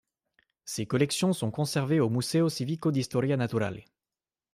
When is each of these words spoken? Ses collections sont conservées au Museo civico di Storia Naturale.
Ses 0.65 0.87
collections 0.87 1.31
sont 1.31 1.51
conservées 1.51 1.99
au 1.99 2.09
Museo 2.09 2.49
civico 2.49 2.89
di 2.91 3.03
Storia 3.03 3.37
Naturale. 3.37 3.85